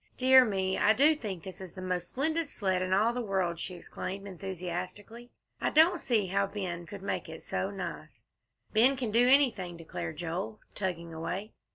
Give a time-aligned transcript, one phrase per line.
[0.17, 3.59] "Dear me, I do think this is the most splendid sled in all the world,"
[3.59, 5.29] she exclaimed enthusiastically.
[5.61, 8.23] "I don't see how Ben could make it so nice."
[8.73, 11.51] "Ben can do anything," declared Joel, tugging away.